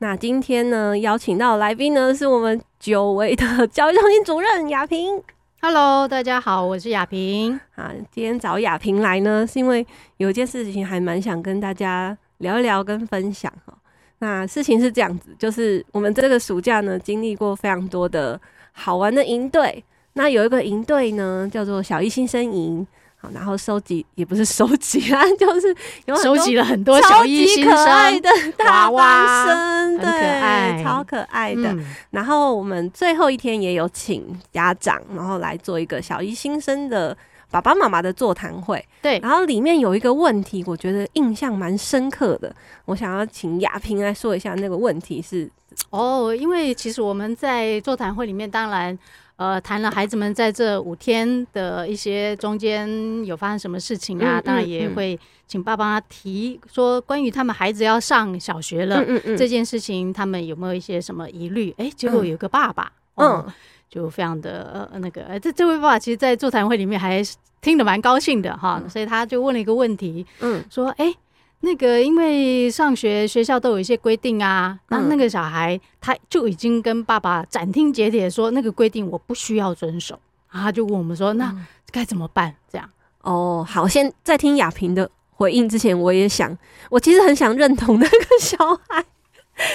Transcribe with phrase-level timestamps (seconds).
[0.00, 5.20] 那今天呢，邀请到的来宾呢，是我们久违的教育中心主任雅萍。
[5.60, 7.58] Hello，大家好，我是雅萍。
[7.74, 9.84] 啊，今天找雅萍来呢，是因为
[10.18, 13.76] 有一件事情还蛮想跟大家聊一聊跟分享哈。
[14.20, 19.82] 那事情是这样子，就是我们这个暑假呢，经历过非常多的好玩的营队。
[20.12, 22.86] 那有一个营队呢，叫做小一新生营。
[23.20, 25.74] 好，然后收集也不是收集啊，就是
[26.06, 31.72] 有收集了很多小一新生可爱的大娃生，很可爱，对，超可爱的。
[31.72, 37.16] 嗯、然后我们最后一天也有请家长，然后来做一个小一新生的
[37.50, 38.86] 爸爸妈妈的座谈会。
[39.02, 42.54] 对，然后里面有一个问题，我觉得印象蛮深刻的，
[42.84, 45.50] 我想要请亚萍来说一下那个问题是。
[45.90, 48.96] 哦，因为其实我们在座谈会里面，当然。
[49.38, 54.40] 呃，谈了孩子们在这五天的一些中间有发生什么事情啊？
[54.40, 61.70] 当然也会请爸爸提说，关于他们孩子要上小学了、嗯嗯嗯、这件事情，他们有没有一些什么疑虑？
[61.78, 63.52] 哎、欸，结果有个爸爸，嗯，嗯
[63.88, 67.22] 就非常的呃那个，这这位爸爸其实，在座谈会里面还
[67.60, 71.16] 听得蛮高兴的哈，嗯、所以他就问了一个问题，嗯，说，哎、欸。
[71.60, 80.18] 那个，因为上学学校都有一些规定啊，那、嗯、那个小孩他就已经跟爸爸斩钉截铁说，那个规定我不需要遵守，
[80.50, 81.54] 然后他就问我们说，那
[81.90, 82.54] 该怎么办？
[82.70, 82.88] 这样。
[83.22, 86.56] 哦，好，先在听雅萍的回应之前，我也想，
[86.90, 88.56] 我其实很想认同那个小
[88.88, 89.04] 孩，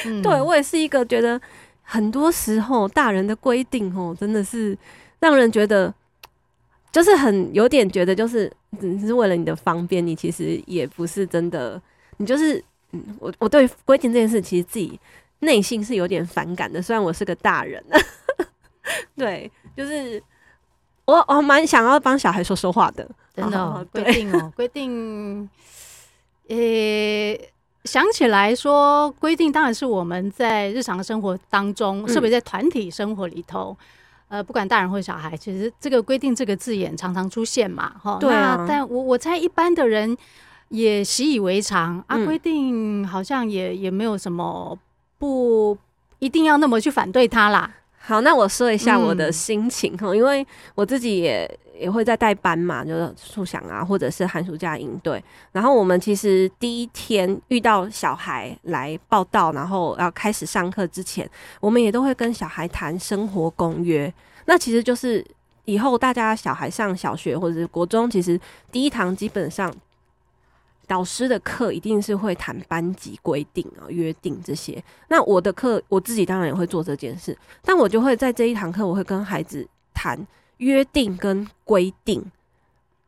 [0.05, 1.39] 嗯、对我也是一个觉得，
[1.81, 4.77] 很多时候大人的规定哦，真的是
[5.19, 5.93] 让人觉得。
[6.91, 11.81] 就是很有点觉得，就是只是为了你的方便，你其实也不是真的，
[12.17, 14.99] 你就是嗯，我我对规定这件事，其实自己
[15.39, 16.81] 内心是有点反感的。
[16.81, 17.83] 虽然我是个大人，
[19.15, 20.21] 对，就是
[21.05, 25.49] 我我蛮想要帮小孩说说话的，真的规、哦、定哦，规定，
[26.47, 27.49] 呃、欸，
[27.85, 33.77] 想起来说规定，当然是我们在日常生活当中，特别在团体生活里头。
[34.33, 38.17] 呃，不管大人或小孩，其实这个规定这个字眼常常出现嘛，哈。
[38.19, 38.65] 对啊。
[38.67, 40.17] 但我我猜一般的人
[40.69, 44.75] 也习以为常啊，规定好像也也没有什么
[45.19, 45.77] 不
[46.17, 47.71] 一定要那么去反对它啦。
[48.05, 51.49] 好，那我说一下我的心情哈，嗯、因为我自己也
[51.79, 55.23] 也会在带班嘛，就是素想啊，或者是寒暑假营队。
[55.53, 61.27] 然后我们其实第一天遇到小孩来报到，然后要开始上课之前，
[61.61, 64.13] 我们也都会跟小孩谈生活公约。
[64.47, 65.25] 那其实就是
[65.63, 68.37] 以后大家小孩上小学或者是国中，其实
[68.69, 69.73] 第一堂基本上。
[70.87, 74.83] 导师的课一定是会谈班级规定啊、约定这些。
[75.07, 80.19] 那我的课，我自己当然也会做这件事，但我就会在这一堂课，我会跟孩子谈
[80.57, 82.23] 约定跟规定。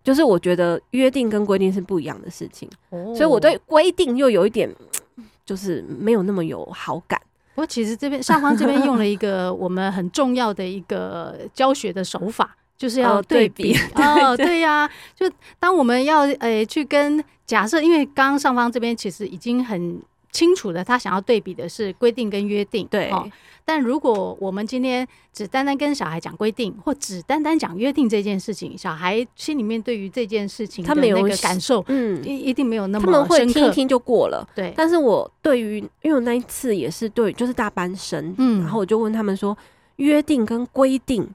[0.03, 4.69] 就是我觉得约定跟规定是不一样的事情，哦、所以我对规定又有一点，
[5.46, 7.19] 就是没有那么有好感。
[7.56, 12.56] 不过其实这边上方这边用了一个我们很重要的一个教学的手法。
[12.78, 20.01] 就是要对比哦，对呀、啊，就当我们要诶、欸、去跟假设，因为刚刚上方这边其实已经很
[20.31, 23.29] 清楚的，他想要对比的是规定跟约定，对、哦。
[23.63, 34.73] 但如果我们今天只单单跟小孩讲规定，或只单单讲约定这件事情，小孩心里面对于这件事情的那个感受，嗯，一一定没有那么深刻，他们会听一听就过了，对。
[34.75, 39.57] 但是我对于，因为我那一次也是对，就是大班生，嗯，然后我就问他们说，
[39.97, 41.27] 约定跟规定。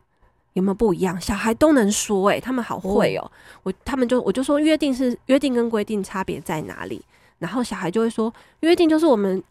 [0.55, 1.21] 有没有不一样？
[1.21, 3.33] 小孩都能说、欸，诶，他们好会喔。
[3.63, 7.05] 我他们就我就说约定是约定跟规定差别在哪里？
[7.39, 9.43] 然后小孩就会说约定就是我们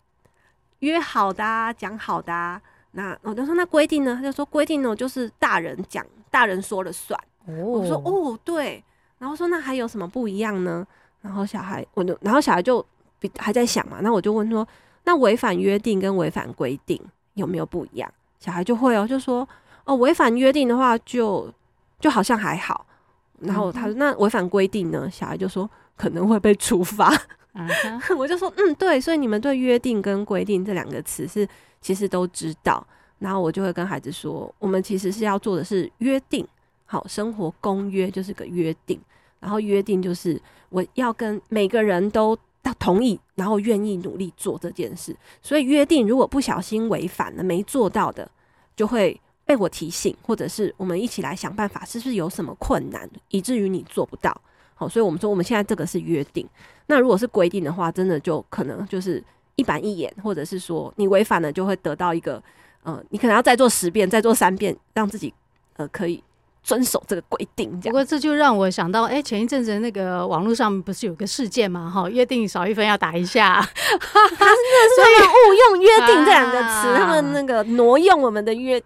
[0.80, 2.62] 约好的、啊，讲好的、啊。
[2.92, 4.14] 那我就说那规定呢？
[4.16, 7.18] 他就说规定呢就是大人讲，大人说了算。
[7.46, 8.84] 我说哦对。
[9.20, 10.86] 然后说那还有什么不一样呢？
[11.22, 12.86] 然后小孩我就然后小孩就
[13.20, 14.00] 比还在想嘛。
[14.02, 14.68] 那我就问说
[15.06, 17.02] 那违反约定跟违反规定
[17.36, 18.12] 有没有不一样？
[18.40, 19.48] 小孩就会哦、喔，就说。
[19.90, 21.52] 哦，违反约定的话就
[22.00, 22.86] 就好像还好，
[23.40, 25.10] 然后他说那违反规定呢？
[25.10, 27.12] 小孩就说可能会被处罚。
[28.16, 31.48] 我就说嗯，对，所以你们对约定跟规定这两个词是
[31.82, 32.86] 其实都知道。
[33.18, 36.48] 然后我就会跟孩子说，我们其实是要做的是约定，
[36.86, 39.02] 好，生活公约就是个约定。
[39.40, 40.40] 然后约定就是
[40.70, 45.16] 我要跟每个人都要同意，然后愿意努力做这件事。
[45.42, 48.30] 所以约定如果不小心违反了，没做到的，
[48.76, 49.20] 就会
[49.50, 54.40] 被我提醒，或者是我们一起来想办法，是不是有什么困难，以至于你做不到。
[54.76, 56.48] 好，所以我们说我们现在这个是约定。
[56.86, 59.24] 那如果是规定的话，真的就可能就是
[59.56, 62.40] 一板一眼，或者是说你违反了，就会得到一个
[62.84, 65.34] 呃，你可能要再做十遍，再做三遍，让自己
[65.78, 66.24] 呃可以。
[66.70, 71.90] 遵守这个规定，不过这就让我想到，哎、欸，前一阵子那个网络上不是有个事件嘛？
[71.90, 73.98] 哈，约定少一分要打一下，他是
[74.38, 78.80] 他们误用“约定”这两个词，他们那个挪用我们的约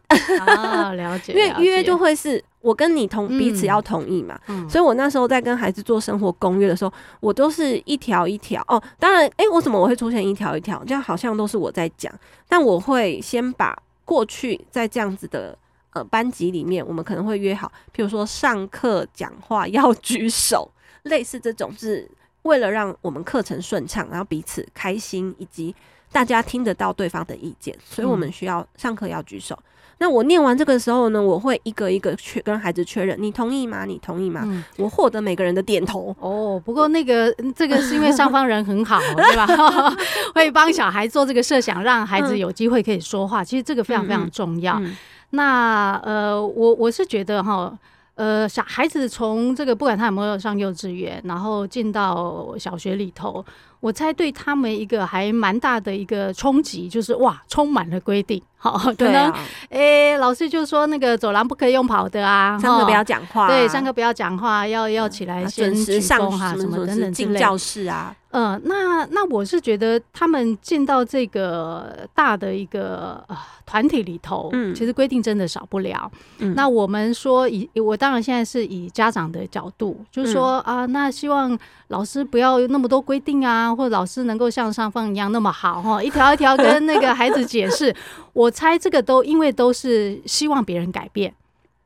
[0.47, 8.81] 啊，了解， 因为约就会是我跟你同彼此要同意嘛，嗯、所以我那时候在跟孩子做生活公约的时候，我都是一条一条哦。
[8.97, 10.81] 当然，哎、欸，我怎么我会出现一条一条？
[10.87, 12.09] 这样好像都是我在讲，
[12.47, 15.57] 但我会先把过去在这样子的。
[15.93, 20.71] 呃，班级里面我们可能会约好，譬如说上课讲话要举手，
[21.03, 22.09] 类似这种，是
[22.41, 25.75] 为了让我们课程顺畅，然后彼此开心，以及
[26.11, 29.55] 大家听得到对方的意见，所以我们需要上课要举手。
[29.55, 29.63] 嗯、
[29.99, 33.85] 那我念完这个时候呢，我会一个一个确跟孩子确认，你同意吗？
[33.85, 34.41] 你同意吗？
[34.45, 36.13] 嗯、我获得每个人的点头。
[36.19, 39.47] 哦，不过那个这个是因为上方人很好，对吧？
[40.35, 43.43] 会帮小孩做这个设想，让孩子有机会可以说话。
[43.43, 44.81] 其实这个非常非常重要。
[45.29, 47.71] 那呃，我我是觉得哈，
[48.15, 53.43] 呃，小孩子从这个不管他有没有上幼稚园，然后进到小学里头，
[53.79, 58.39] 我猜对他们一个还蛮大的一个冲击，就是哇，充满了规定。
[58.57, 59.33] 好，可能
[59.69, 68.15] 诶，老师就说那个走廊不可以用跑的啊，上课不要讲话，对，上课不要讲话，要要起来先准时上哈，什么等等进教室啊。
[68.33, 76.11] 嗯，那那我是觉得他们进到这个大的一个呃团体里头，嗯，其实规定真的少不了。
[76.39, 81.55] 嗯，那我们说以我当然现在是以家长的角度，就是说啊，那希望
[81.89, 87.93] 老师不要有那么多规定啊，或者老师能够像上方一样那么好哈，一条一条跟那个孩子解释
[88.33, 88.49] 我。
[88.63, 91.33] 猜这个都因为都是希望别人改变，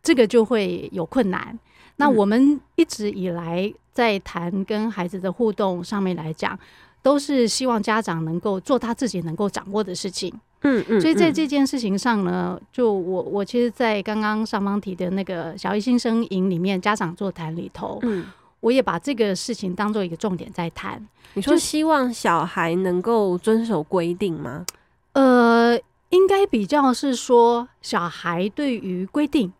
[0.03, 1.57] 这个就会有困难。
[1.97, 6.57] 那我们一直以来在谈跟孩子的互动上面来讲，
[7.01, 10.33] 都是希望家长能够做他自己能够掌握的事情。
[10.61, 11.01] 嗯嗯。
[11.01, 18.25] 所以在这件事情上呢，就我我其实，在刚刚上方提的那个小一新生营里面家长座谈里头，嗯，
[18.61, 21.05] 我也把这个事情当做一个重点在谈。
[21.33, 24.65] 你说希望小孩能够遵守规定吗？
[25.13, 25.79] 呃。
[26.09, 29.51] 应该比较是说，小孩对于规定，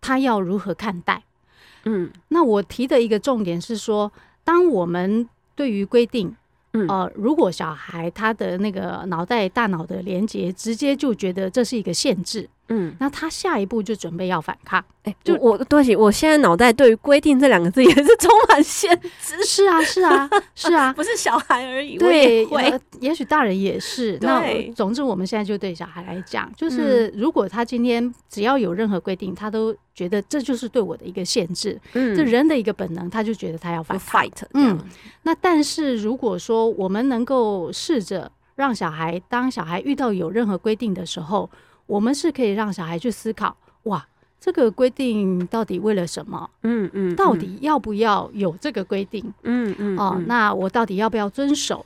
[0.00, 1.22] 他要如何看待？
[1.84, 4.10] 嗯，那我提的一个重点是说，
[4.44, 6.34] 当我们对于规定，
[6.72, 12.48] 嗯，呃，如果小孩他的那个脑袋大脑的连接，直接就觉得这是一个限制。
[12.70, 14.82] 嗯，那他下一步就准备要反抗。
[15.02, 19.42] 哎、欸，就我对不起，我现在脑袋对于“规定”这两个字也是充满限制。
[19.44, 21.96] 是啊，是啊， 是啊，不是小孩而已。
[21.96, 24.18] 对，也，也许大人也是。
[24.20, 31.80] 那总之，我们现在就对小孩来讲，就是如果他今天只要有任何规定，他都觉得这就是对我的一个限制。
[31.94, 34.22] 嗯，这人的一个本能，他就觉得他要反抗。
[34.22, 34.42] fight。
[34.54, 34.78] 嗯，
[35.22, 41.50] 那但是如果说我们能够试着让小孩，当小孩遇到有任何规定的时候，
[41.90, 44.06] 我们是可以让小孩去思考，哇，
[44.40, 46.48] 这个规定到底为了什么？
[46.62, 49.34] 嗯嗯，到底要不要有这个规定？
[49.42, 51.84] 嗯嗯，哦，那我到底要不要遵守？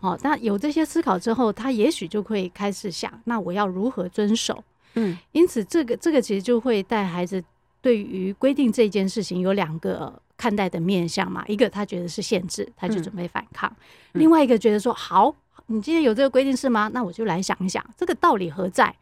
[0.00, 4.62] 哦，那有这些思考之后，他也许就会开始想，那我要如何遵守？
[4.96, 7.42] 嗯，因此这个这个其实就会带孩子
[7.80, 13.70] 对于规定这件事情有两个看待的面向嘛，一个他觉得是限制，他就准备反抗；
[14.12, 15.32] 另外一个觉得说，好，
[15.68, 16.90] 你今天有这个规定是吗？
[16.92, 18.94] 那我就来想一想，这个道理何在？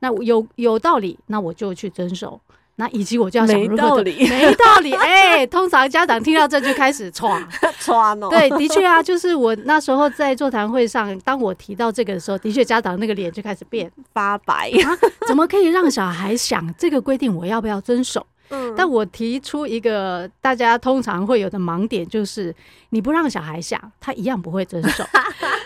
[0.00, 2.40] 那有有道理，那我就去遵守。
[2.80, 4.94] 那以及我就要想如何，没道理，没道理。
[4.94, 7.44] 哎、欸，通常家长听到这就开始唰
[7.80, 8.28] 唰 哦。
[8.30, 14.96] 对，的确啊，就是我那时候在座谈会上，当我提到这个的时候，的确家长那个脸就开始变 发白啊。
[15.26, 18.24] 怎么可以让小孩想这个规定我要不要遵守？
[18.50, 22.54] 嗯，但我提出一个大家通常会有的盲点，就是
[22.90, 25.04] 你不让小孩想，他一样不会遵守。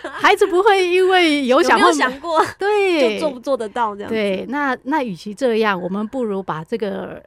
[0.10, 4.10] 孩子不会因为有想过想过，对，就做不做得到这样。
[4.10, 7.22] 对，那那与其这样，我们不如把这个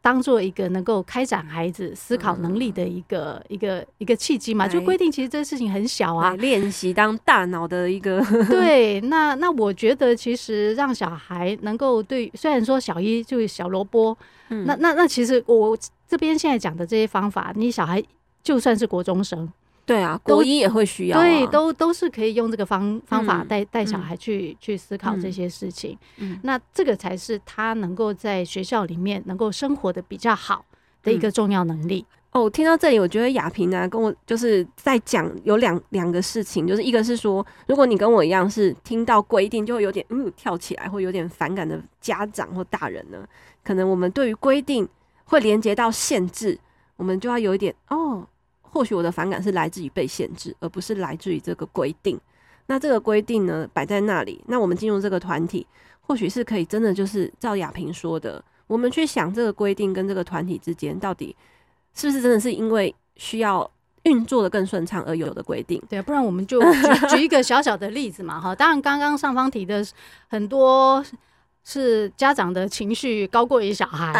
[0.00, 4.68] 当做一个能够开展孩子思考能力的一个、嗯、一个一个契机嘛。
[4.68, 8.24] 就规定，其实这事情很小啊，练习当大脑的一个。
[8.48, 14.16] 对，那那我觉得其实让小孩能够对，虽然说小一就是小萝卜，
[14.50, 18.02] 嗯、那那那其实我这边现在讲的这些方法，你小孩
[18.42, 19.50] 就算是国中生。
[19.88, 25.96] 对啊，国一也会需要、啊，对，都都是可以用这个方方法带带小孩去、嗯、去思考这些事情。
[26.18, 30.62] 嗯，那这个才是他能够在学校里面能够生活的比较好
[31.02, 32.04] 的一个重要能力。
[32.32, 43.26] 哦，听到这里，我觉得雅萍呢，跟我就是在讲有两两个事情，就是一个是说，如果你跟我一样是听到规定就会有点嗯跳起来，或有点反感的家长或大人呢，
[43.64, 44.86] 可能我们对于规定
[45.24, 46.58] 会连接到限制，
[46.96, 48.26] 我们就要有一点哦，
[48.78, 52.16] 或许我的反感是来自于被限制，而不是来自于这个规定。
[52.66, 55.66] 那这个规定呢，摆在那里，那我们进入这个团体，
[56.00, 61.34] 或许是可以真的就是照雅萍说的，我们去想这个规定跟这个团体之间到底。
[61.92, 63.68] 是不是真的是因为需要
[64.04, 65.82] 运作的更顺畅而有的规定？
[65.88, 68.54] 对，不然我们就举举一个小小的例子嘛，哈。
[68.54, 69.84] 当然，刚刚上方提的
[70.28, 71.04] 很多。
[71.70, 74.10] 是家长的情绪高过于小孩，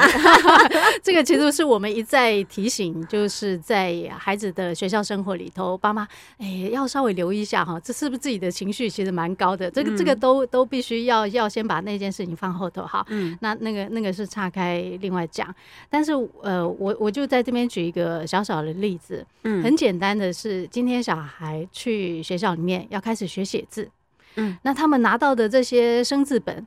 [1.03, 9.71] 这个其实是我们一再提醒，就是在孩子的学校生活里头，爸妈哎要稍微留意一下哈，这是不是自己的情绪其实蛮高的？
[9.71, 12.83] 这个这个都都必须要要先把那件事情放后头。
[12.83, 13.03] 哈。
[13.09, 15.55] 嗯，那那个那个是岔开另外讲，
[15.89, 16.13] 但是
[16.43, 23.89] 呃，我我就在这边举一个小小的例子，嗯，很简单的是，今天小孩去学校里面要开始学写字，
[24.37, 26.67] 嗯，那他们拿到的这些生字本。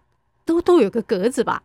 [0.51, 1.63] 都都有个格子吧，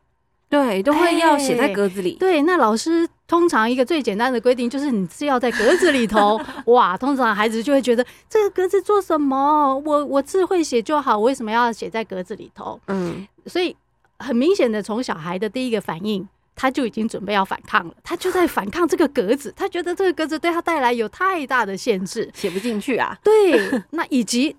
[0.49, 2.12] 对，都会要写在格子里。
[2.12, 6.40] 欸、对，那老师通常一个最简单的规定就是你是要在格子里头。
[6.66, 9.76] 哇，通常孩子就会觉得这个格子做什么？
[9.85, 12.81] 我我字会写就好，我为什么要写在格子里头？
[12.87, 13.76] 嗯，所以
[14.21, 17.95] 很明显的，从小孩的第一个反应，他就已经准备要反抗了。
[18.05, 23.19] 他就在反抗这个格子，他觉得这个格子对他带来有太大的限制，写不进去啊。
[23.25, 24.55] 对，那以及。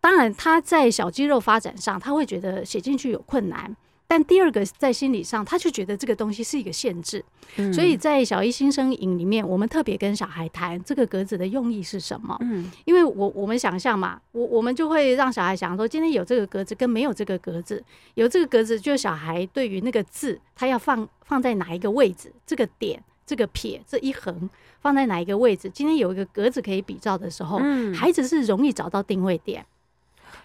[0.00, 3.76] 当然，他在小肌肉发展上，他会觉得写进去有困难。
[4.06, 7.24] 但第二个，在心理上，他就觉得这个东西是一个限制。
[7.56, 12.36] 嗯、所以在小一新生营里面，我们特别跟小孩谈这个格子的用意是什么？
[12.40, 17.80] 嗯，因为我我们想象嘛，我我们就会让小孩想说，今天有这个格子跟没有这个格子，
[18.14, 29.64] 有这个格子，就是小孩对于那个字，他要放放在哪一个位置，这个点、这个撇、这一横放在哪一个位置，今天有一个格子可以比照的时候，嗯、孩子是容易找到定位点。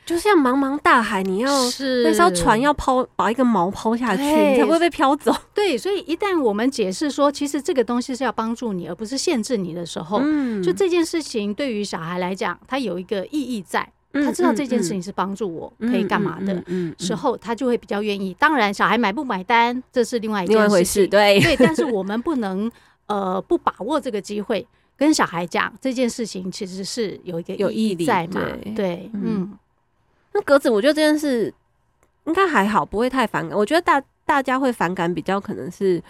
[0.06, 5.36] 就像茫茫大海，你要是那艘船要抛，把一个锚抛下去，你才会被飘走。
[5.54, 16.64] 对，所以一旦我们解释说，其实这个东西是要帮助你，而不是限制你的时候，嗯，就这件事情对于小孩来讲，它有一个意义在，他知道这件事情是帮助我可以干嘛的
[17.00, 18.32] 时候，他就会比较愿意。
[18.40, 21.56] 当然，小孩买不买单，这是另外一件事，对对。
[21.58, 22.72] 但是我们不能
[23.08, 28.42] 呃不把握这个机会，跟小孩讲这件事情其实是有一个有意义在嘛？
[28.76, 29.52] 对，嗯。
[30.36, 31.52] 那格子，我觉得这件事
[32.26, 33.58] 应该还好，不会太反感。
[33.58, 36.02] 我觉得大大家会反感，比较可能是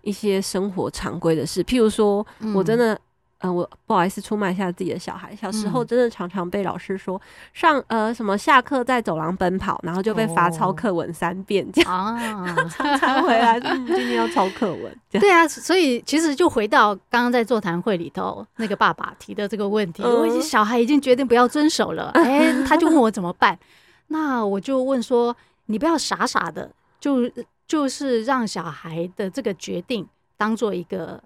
[0.00, 2.98] 一些生活常规的事，譬如说，我真的，
[3.44, 5.36] 嗯、呃，我不好意思出卖一下自己的小孩。
[5.36, 7.20] 小时候真的常常被老师说
[7.52, 14.96] 上呃什么下课在走廊奔跑，然后就被罚抄课文三遍，这样啊， 常常回来今天要抄课文。
[15.10, 23.58] 对啊，所以其实就回到刚刚在座谈会里头那个爸爸提的这个问题，嗯、我已经小孩已经决定不要遵守了，哎、欸，他就问我怎么办。
[24.08, 25.34] 那我就问说，
[25.66, 26.70] 你不要傻傻的，
[27.00, 27.30] 就
[27.66, 31.22] 就是让小孩的这个决定当做一个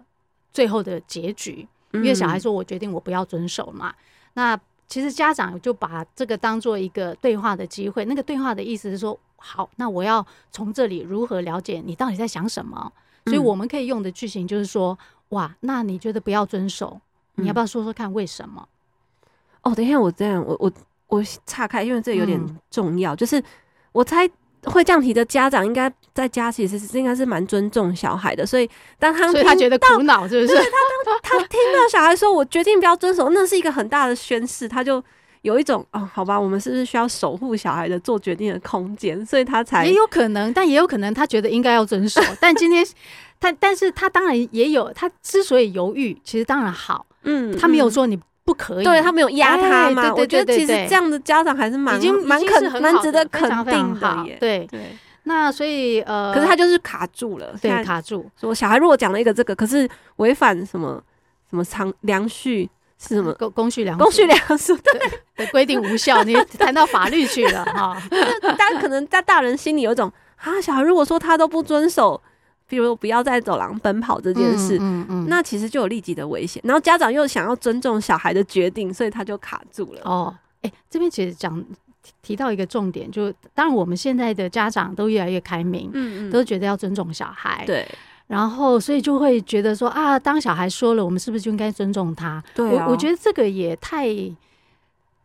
[0.52, 3.94] 最后的结局，因为小孩说我决定我不要遵守嘛。
[4.34, 12.92] 那其实家长就把这个当做一个对话的机会，那个对话的意思是说，好，那我要从这里如何了解你到底在想什么？
[13.26, 14.98] 所以我们可以用的句型就是说，
[15.30, 17.00] 哇，那你觉得不要遵守，
[17.34, 18.68] 你要不要说说看为什么？
[19.62, 20.72] 哦，等一下，我这样，我我。
[21.10, 22.38] 我岔开，因为这有点
[22.70, 23.14] 重要。
[23.14, 23.42] 嗯、就是
[23.92, 24.28] 我猜
[24.64, 28.44] 会这样提的家长，应该在家其实是应该是蛮尊重小孩的。
[28.44, 30.54] 所以当他所以他觉得苦恼，是不是？
[30.56, 34.68] 他当他 听到小孩说“我决定不要遵守”，那是一个很大的宣誓。
[34.68, 35.02] 他就
[35.42, 39.24] 有一种哦，好吧，我们是不是需要守护小孩的做决定的空间？
[39.24, 42.20] 所以他才也有可能，但也有可能他觉得应该要遵守。
[42.40, 42.86] 但今天
[43.40, 47.06] 他，但是他当然也有，他之所以犹豫，其实当然好。
[47.22, 48.18] 嗯，他没有说你。
[48.48, 50.14] 不可以，对他没有压他嘛？
[50.16, 54.38] 我觉得其实这样的家长还是蛮蛮肯蛮值得肯定的耶。
[54.40, 58.24] 对对，那所以呃，可是他就是卡住了，对，卡住。
[58.40, 59.86] 说小孩如果讲了一个这个，可是
[60.16, 60.98] 违反什么
[61.50, 62.66] 什么常良序
[62.98, 68.00] 是什么公公序良公序良俗对的规定无效，你谈到法律去了哈。
[68.56, 72.18] 但可能在大人心里有一种啊，小孩如果说他都不遵守。
[72.68, 76.62] 比如不要在走廊奔跑这件事，嗯嗯嗯、那其实就有立即的危险。
[76.66, 80.02] 然后家长又想要尊重小孩的决定，所以他就卡住了。
[80.04, 81.64] 哦，哎、欸，这边其实讲
[82.20, 87.88] 提到一个重点，就当然我们现在的家长都越来越开明，嗯嗯，都觉得要尊重小孩，对。
[88.26, 92.44] 然后所以就会觉得说啊，当小孩说了，我们是不是就应该尊重他？
[92.54, 94.08] 对、啊，我我觉得这个也太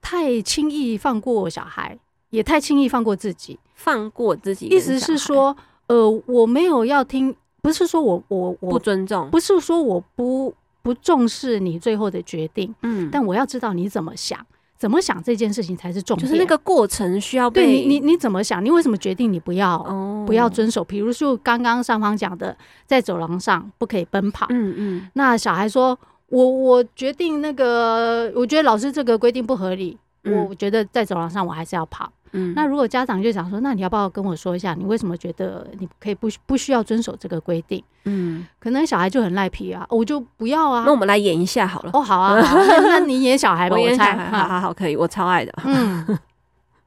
[0.01, 4.67] 太轻易放过小孩，也太轻易放过自己，放过自己。
[4.67, 5.53] 意思是说。
[5.93, 14.39] 呃，我没有要听，不是说我我我不尊重，不是说我不不重视你最后的决定，嗯，但我要知道你怎么想。
[14.75, 18.65] 怎么想这件事情才是重点，就是那个过程需要被对你，你你怎么想？
[18.65, 20.83] 你为什么决定你不要、哦、不要遵守？
[20.83, 24.45] 比如说刚刚上方讲的，在走廊上不可以奔跑。
[24.49, 25.09] 嗯嗯。
[25.13, 25.97] 那小孩说
[26.27, 37.83] ：“我我决定那个，我觉得老师这个规定不合理，嗯、我觉得在走廊上我还是要跑。”嗯，那如果家长就想说，那你要不要跟我说一下，你为什么觉得你可以不不需要遵守这个规定？
[38.05, 40.83] 嗯，可能小孩就很赖皮啊，我就不要啊。
[40.85, 41.91] 那我们来演一下好了。
[41.93, 44.29] 哦，好啊，好那，那你演小孩吧， 我演小孩。
[44.29, 45.53] 好好好，可以，我超爱的。
[45.63, 46.19] 嗯，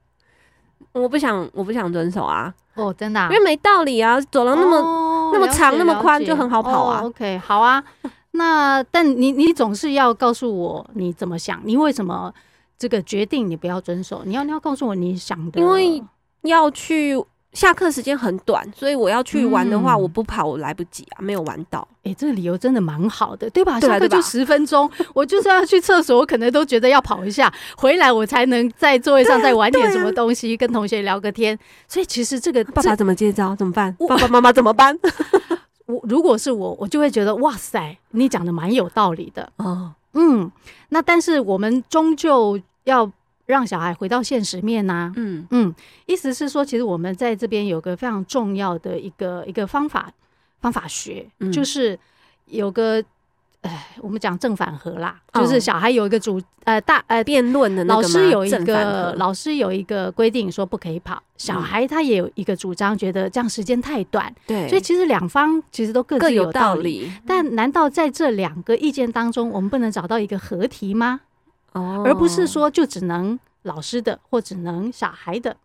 [0.93, 2.53] 我不想，我不想遵守啊。
[2.75, 7.01] 哦，真的、啊，因为没道理啊，走廊那么、哦、那么长那么宽，就很好跑啊。
[7.03, 7.83] 哦、OK，好啊。
[8.33, 12.35] 那但你你总是要告诉我你怎么想，你为什么？
[12.79, 15.61] 这个决定你不要遵守，你要你要告诉我你想的。
[15.61, 16.03] 因为
[16.43, 17.17] 要去
[17.53, 21.89] 下课时间很短，所以我要去玩的话，嗯、我不跑我来不及啊，没有玩到。
[22.05, 23.81] 哎、欸，这个理由真的蛮好的，对吧？
[23.81, 31.59] 下课就十分钟，我就是要去厕所，我可能都觉得要跑一下，回来我才能在座位上再玩点什么东西，啊、跟同学聊个天。
[31.89, 33.57] 所以其实这个爸爸怎么接招？
[33.57, 33.97] 怎么办？
[34.07, 34.97] 爸爸妈妈怎么办？
[35.87, 39.95] 我如果是我，我就会觉得哇塞，你讲的蛮有道理的哦。
[40.17, 40.51] 嗯，
[40.89, 43.11] 那但是我们终究要
[43.47, 45.13] 让小孩回到现实面呐、啊。
[45.17, 45.75] 嗯嗯，
[46.07, 50.11] 意思是说，其实我们在这边有个非常重要的一个一个方法
[50.61, 51.99] 方法学，嗯、就是
[52.47, 53.05] 有个。
[53.63, 67.13] 哎，我们讲正反合啦，哦、就是小孩有一个主呃大呃辩论的那个，老师有一个老师有一个规定说不可以跑，小孩他也有一个主张，觉得这样时间太短，对、嗯，所以其实两方其实都各自有道理，道理。
[67.27, 71.23] 但难道在这两个意见当中，我们不能找到一个合题吗？
[71.73, 75.57] 哦，而不是说就只能老师的或只能小孩的，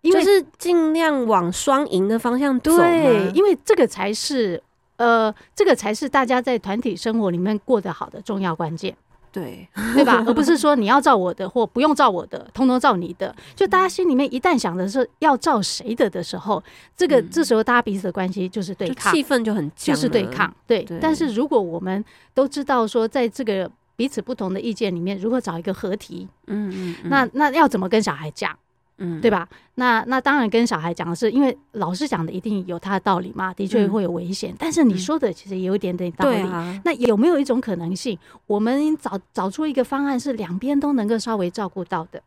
[0.00, 4.62] 因为是尽量往双赢的方向走，对，因为这个才是。
[5.00, 8.94] 呃，这个才是大家在团体生活里面过得好的重要关键，
[9.32, 10.22] 对对吧？
[10.28, 13.34] 而不是说你要照我的或不用照我的，通通照你的。
[13.56, 16.62] 就大家心里面一旦想的是要照谁的的时候，
[16.94, 20.54] 这个这时候大家彼此的关系就是对抗，气氛就很就是对抗。
[20.66, 26.70] 对，对但是如果我们都知道说，在这个彼此不同的意见里面，如何找一个合题，嗯
[27.02, 28.54] 嗯，那那要怎么跟小孩讲？
[29.02, 29.48] 嗯，对吧？
[29.74, 34.52] 那那当然跟小孩讲的是，因为老师讲的一定有他的道理嘛，的确会有危险。
[34.52, 36.36] 嗯、但是你说的其实也有一点点道理。
[36.36, 42.22] 嗯啊、那有没有一种可能性，我们找找出一个方案，是两边都能够稍微照顾到的？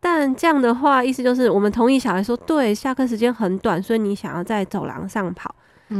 [0.00, 5.54] 但这样的话，意思就是我们同意小孩说，对，下课时间很短，所以你想要在走廊上跑。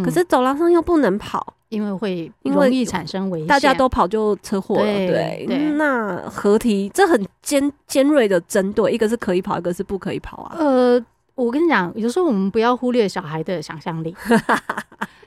[0.05, 3.47] 可是走廊上又不能跑，因为会容易产生危险。
[3.47, 5.59] 大家都跑就车祸了，对对。
[5.73, 10.57] 那合体这很尖尖锐的针对，一个是可以跑，一个是不可以跑啊。
[10.59, 14.15] 呃，我跟你讲，有时候我们不要忽略小孩的想象力。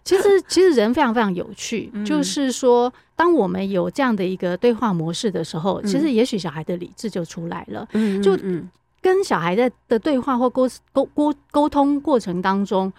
[0.04, 7.86] 其实，其实人非常非常有趣，就是说，当我们有这样的一个对话模式的时候，其实也许小孩的理智就出来了。
[7.92, 8.38] 嗯，就
[9.02, 12.92] 跟小孩在的对话或沟沟沟沟通过程当中，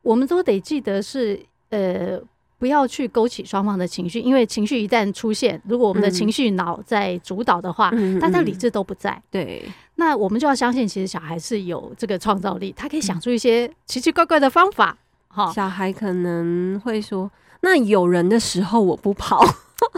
[0.00, 2.18] 我们都得记得是呃，
[2.58, 9.20] 不要去勾起双方的情绪，因为情绪一旦出现，如果我们的情绪脑在主导的话，嗯、大家理智都不在。
[9.30, 9.62] 对，
[9.96, 14.96] 那我们就要相信，其实小孩是有这个创造力，他可以想出一些奇奇怪怪的方法。
[15.28, 19.44] 哈、嗯，小孩可能会说：“那有人的时候我不跑，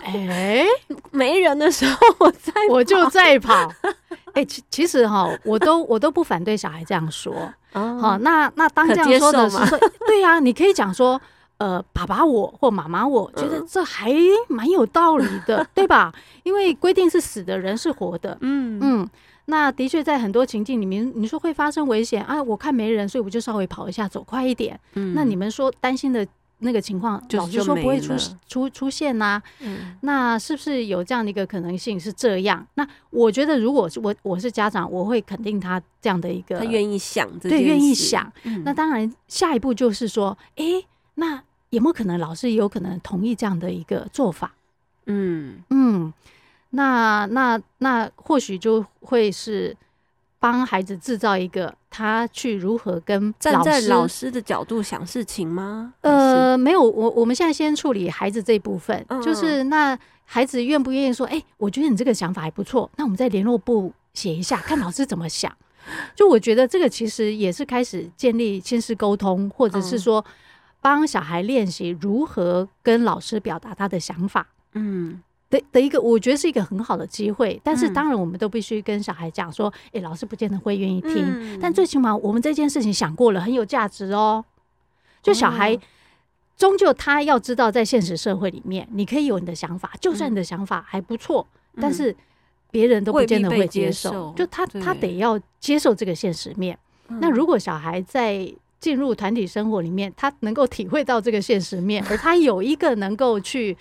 [0.03, 0.66] 哎、欸，
[1.12, 3.55] 没人的时候我在，我就在跑。
[4.35, 7.33] ”哎，其其实哈，我都我都不反对小孩这样说。
[7.73, 11.21] 好，那那当这样说的时候，对呀，你可以讲说，
[11.59, 14.12] 呃，爸爸我或妈妈我觉得这还
[14.49, 16.12] 蛮有道理的，对吧？
[16.42, 18.37] 因为规定是死的，人是活的。
[18.40, 19.09] 嗯嗯，
[19.47, 24.79] 那的确在很多情境里面，你说会发生危险啊，我看没人，所以我就稍微跑一下，走快一点。
[24.94, 26.27] 嗯，那你们说担心的。
[26.61, 28.12] 那个情况，老实说不会出
[28.49, 29.42] 出出现呐、啊。
[29.61, 32.66] 嗯，那是不是有这样的一个可能性是这样？
[32.75, 38.33] 那我觉得，如果是我我是家长，我会肯定他这样的一个，他愿意想，对，愿意想。
[38.42, 44.54] 嗯、那当然，下一步就是说，哎、欸，那有没有可能老师也有可能同意这样的一个做法？
[45.07, 46.12] 嗯嗯，
[46.70, 49.76] 那那那或许就会是。
[50.40, 55.92] 帮孩子制造一个他去如何跟站在老师的角度想事情吗？
[56.02, 61.26] 呃，没有，我我们现在先处理孩子这一部分，嗯、就是那孩子愿不愿意说？
[61.26, 65.52] 哎、欸，我觉得你这个想法还不错，那我们在联络部写一下，看老师怎么想。
[66.14, 70.24] 就我觉得这个其实也是开始建立亲师沟通，或者是说
[70.88, 74.46] 帮小孩练习如何跟老师表达他的想法。
[74.72, 75.22] 嗯。
[75.51, 84.44] 的的一个，我觉得是一个很好的机会，但是当然我们都必须跟小孩讲说，哎、嗯欸，老师不见得会愿意听，嗯、但最起码我们这件事情想过了，很有价值哦。
[85.22, 85.79] 就小孩
[86.55, 92.14] 终究他要知道，在现实社会里面，你可以有你的想法，就算你的想法还不错，嗯、但是
[92.70, 94.11] 别人都不见得会接受。
[94.11, 96.79] 接受就他他得要接受这个现实面。
[97.09, 103.76] 嗯、那如果小孩在进入团体生活里面，他能够体会到这个现实面， 而他有一个能够去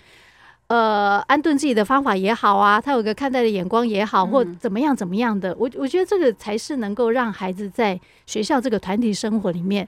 [0.67, 9.87] 呃安顿自己的方法也好啊，他有个看待的眼光也好，或怎么样怎么样的，我我觉得这个才是能够让孩子在学校这个团体生活里面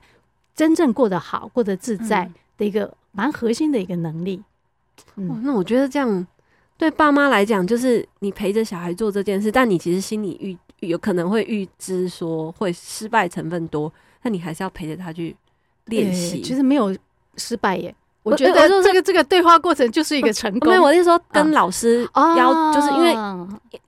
[0.56, 4.42] 真正过得好、过得自在的一个蛮核心的一个能力。
[5.16, 6.26] 嗯，哦、那我觉得这样
[6.78, 13.92] 对爸妈来讲，就是你陪着小孩做这件事，但你其实心里预有可能会预知说会失败成分多。
[14.24, 15.36] 那你还是要陪着他去
[15.86, 16.42] 练习。
[16.42, 16.96] 其实没有
[17.38, 20.70] 失败耶，我觉得这个这个对话过程就是一个成功。
[20.70, 23.16] 对，我是说跟老师要，就是因为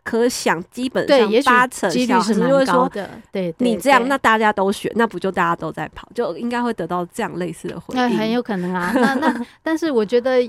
[0.04, 3.10] 可想基本上八成几率是蛮高的。
[3.32, 8.02] 对，你这样那大家都学，那不就大家都在跑，就应该会得到这样类似的回应。
[8.02, 8.92] 那很有可能啊。
[8.96, 10.42] 那那 但是我觉得，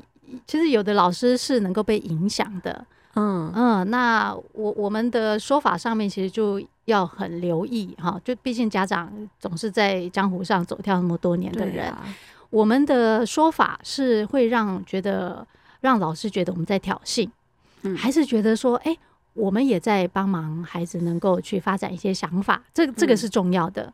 [0.47, 2.85] 其实有的老师是能够被影响的。
[3.15, 6.63] 嗯嗯，那我我们的说法上面其实就。
[6.87, 12.05] 要很留意哈，就毕竟家长总是在江湖上走跳那么多年的人，啊、
[12.51, 15.47] 我们的说法是会让觉得
[15.81, 17.31] 让老师觉得我们在挑衅，
[17.83, 18.99] 嗯、还是觉得说，哎、欸，
[19.35, 23.93] 我们也在帮忙孩子能够去发展一些想法，这个、这个是重要的。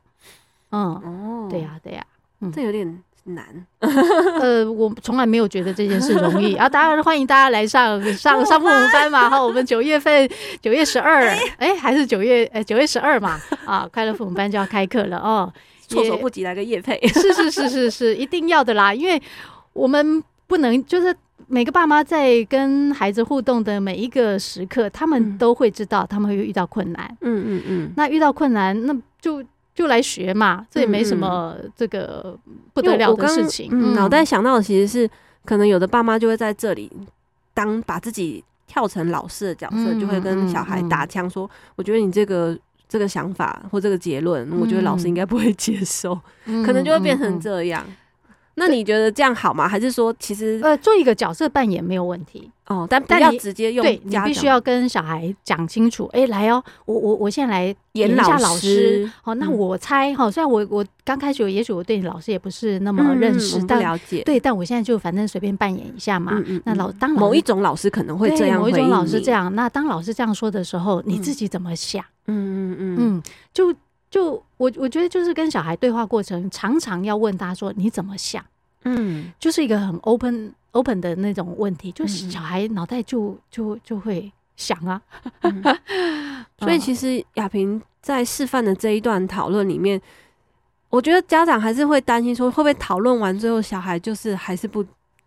[0.70, 3.04] 嗯，嗯哦，对呀、啊，对呀、啊，嗯，这有点。
[3.34, 3.44] 难，
[3.80, 6.68] 呃，我从来没有觉得这件事容易啊！
[6.68, 9.28] 当然欢迎大家来上上上父母班嘛！
[9.30, 10.28] 哈，我们九月份
[10.60, 11.22] 九月十二，
[11.58, 13.38] 哎，还是九月呃九月十二嘛！
[13.64, 15.52] 啊，快乐父母班就要开课了哦，
[15.88, 18.92] 措手不及来个叶配，是是是是是，一定要的啦！
[18.94, 19.20] 因为
[19.72, 21.14] 我们不能就是
[21.46, 29.42] 每个爸妈在跟孩子互动的每一个时刻，他们都会知道他们会遇到困难，嗯嗯嗯，那遇到困难那就。
[29.78, 32.36] 就来学嘛，这也没什么这个
[32.74, 33.68] 不得了的事情。
[33.70, 35.08] 嗯，脑袋想到的其实是，
[35.44, 36.90] 可能有的爸妈就会在这里
[37.54, 46.18] 当把自己跳成老师的角色，就会跟小孩打枪说：“我觉得你这个这个想法或这个结论，我觉得老师应该不会接受。”
[46.66, 47.86] 可能就会变成这样。
[48.58, 49.68] 那你觉得这样好吗？
[49.68, 53.82] 还是说，其实呃，做一个角色扮演没有问题哦，但不要直接用。
[53.82, 56.04] 对，你必须要跟小孩讲清楚。
[56.12, 59.10] 哎，来哦，我我我现在来演一下老师。
[59.22, 64.22] 好，那我猜哈，虽然我我刚开始，也许我对你老师也不是那么认识，但了解。
[64.24, 66.42] 对，但我现在就反正随便扮演一下嘛。
[66.64, 69.54] 那老当某一种老师可能会这样，某一种老师这样。
[69.54, 72.04] 那当老师这样说的时候，你自己怎么想？
[72.26, 73.22] 嗯嗯嗯嗯，
[73.54, 73.74] 就。
[74.10, 78.44] 就我我觉得就是跟小孩对话过程，常常要问他说，你怎么想？
[78.84, 85.02] 嗯，就是一个很 open open 的那种问题，就是小孩脑袋就就就会想啊。
[86.58, 90.00] 所以其实亚萍在示范的这一段讨论里面，
[90.88, 94.84] 我觉得家长还是会担心说，会不会讨论完之后小孩就是还是不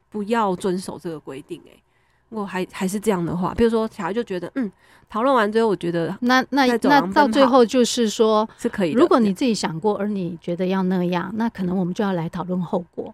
[0.09, 1.61] 不要遵守这个规定？
[1.65, 1.83] 诶，
[2.31, 4.71] 如果还还是这样的话，比如说小孩就觉得嗯。
[5.13, 8.93] 讨论完之后，我觉得那那那到最后就是说是可以。
[8.93, 13.13] 如果你自己想过，而你觉得要那样，那可能我们就要来讨论后果。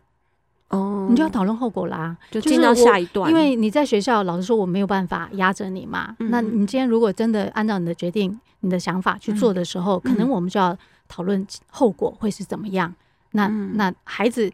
[0.69, 3.31] 哦，你就要讨论后果啦，就进到下一段。
[3.31, 6.15] 因为你在学校，老师说我没有办法压着你嘛。
[6.19, 10.77] 那你今天如果真的按照你的决定、你的想法去做的时候，可能我们就要
[11.07, 12.93] 讨论后果会是怎么样。
[13.31, 14.51] 那那孩子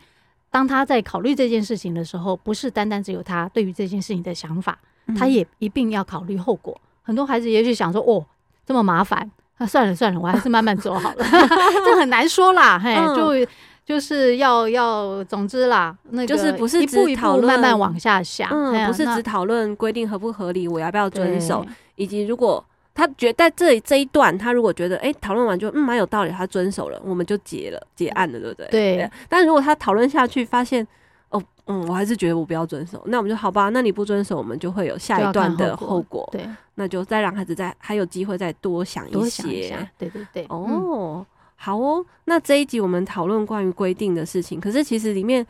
[0.54, 4.78] 当他在考虑这件事情的时候，不是单单只有他对于这件事情的想法，
[5.18, 6.80] 他也一并要考虑后果。
[7.02, 8.24] 很多孩子也许想说：“哦，
[8.64, 11.26] 这么麻烦，那算了算了，我还是慢慢走好了。”
[11.84, 13.52] 这很难说啦，嘿，就
[13.84, 22.64] 就是要要，总之啦，那就是不是一步一步慢慢往下想，嗯，不是只讨论规定合不合理，我要不要遵守，以及如果
[22.96, 28.68] 他觉得在这里这一段，他如果觉得哎，讨论完就嗯蛮有道理，他遵守了，我们就结了结案了，对不对？
[28.70, 29.12] 对。
[29.28, 30.88] 但如果他讨论下去发现
[31.30, 33.70] 哦，嗯，我还是觉得我不要遵守，那我们就好吧。
[33.70, 36.30] 那你不遵守，我们就会有下一段的后果。
[36.32, 39.70] 对，那就再让孩子再还有机会再多想一些。
[39.70, 40.46] 一对对对。
[40.50, 41.26] 哦，嗯、
[41.56, 42.06] 好哦。
[42.26, 45.44] 那这一集我们讨论关于规定的事情，可是其实里面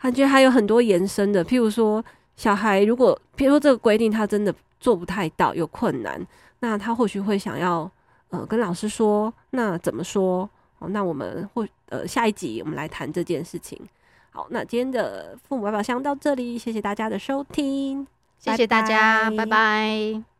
[0.00, 1.42] 感觉还有很多延伸的。
[1.42, 2.04] 譬如说，
[2.36, 6.20] 小孩如果譬如说这个规定他真的做不太到，有困难，
[6.64, 7.90] 那他或许会想要
[8.30, 10.48] 呃跟老师说，那怎么说？
[10.78, 13.78] 哦，那我们或呃下一集我们来谈这件事情。
[14.30, 18.06] 好，那今天的父母百宝箱到这里，谢谢大家的收听，
[18.38, 19.44] 谢谢大家，拜拜。
[19.44, 20.33] 拜拜。